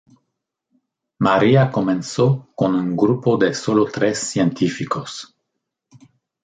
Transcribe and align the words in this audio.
María 1.19 1.69
comenzó 1.69 2.49
con 2.55 2.73
un 2.73 2.97
grupo 2.97 3.37
de 3.37 3.53
sólo 3.53 3.85
tres 3.85 4.17
científicos. 4.17 5.35